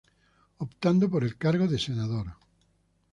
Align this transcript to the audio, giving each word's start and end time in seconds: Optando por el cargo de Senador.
Optando 0.65 1.07
por 1.11 1.23
el 1.23 1.37
cargo 1.37 1.67
de 1.67 1.77
Senador. 1.77 2.25